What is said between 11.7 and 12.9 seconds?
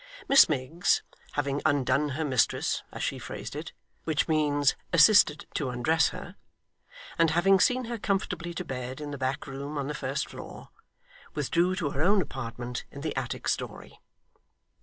to her own apartment,